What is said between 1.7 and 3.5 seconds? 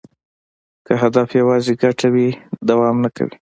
ګټه وي، دوام نه کوي.